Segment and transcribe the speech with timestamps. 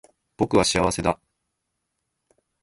[0.35, 1.19] 僕は幸せだ